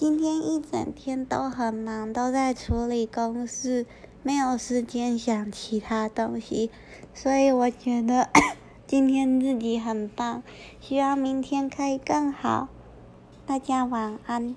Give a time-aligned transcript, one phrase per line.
[0.00, 3.84] 今天一整天都很忙都在处理公事
[4.22, 6.70] 没有时间想其他东西。
[7.12, 8.30] 所以我觉得
[8.88, 10.42] 今天自己很棒
[10.80, 12.70] 希望明天可以更好。
[13.44, 14.56] 大家晚安。